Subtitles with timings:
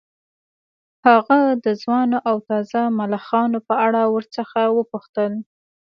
[1.07, 5.31] هغه د ځوانو او تازه ملخانو په اړه ورڅخه وپوښتل